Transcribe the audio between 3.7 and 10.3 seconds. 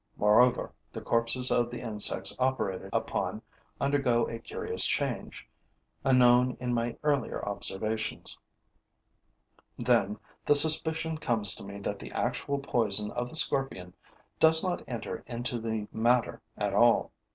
undergo a curious change, unknown in my earlier observations. Then